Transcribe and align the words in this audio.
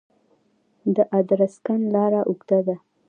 د 0.95 0.97
ادرسکن 1.19 1.79
لاره 1.93 2.21
اوږده 2.29 2.59
ده 2.67 2.75